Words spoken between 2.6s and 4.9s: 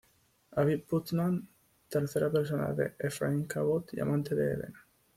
de Ephraim Cabot y amante de Eben.